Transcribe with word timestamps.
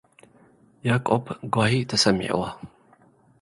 ያዕቆብ 0.87 1.25
ጋሂ 1.55 1.73
ተሰሚዕዎ። 1.91 2.41